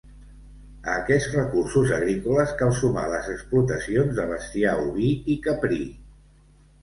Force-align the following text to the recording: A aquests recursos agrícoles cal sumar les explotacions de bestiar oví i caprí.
A 0.91 0.93
aquests 0.99 1.27
recursos 1.33 1.91
agrícoles 1.97 2.53
cal 2.61 2.71
sumar 2.79 3.03
les 3.11 3.29
explotacions 3.33 4.15
de 4.21 4.25
bestiar 4.33 4.75
oví 4.87 5.11
i 5.35 5.39
caprí. 5.49 5.81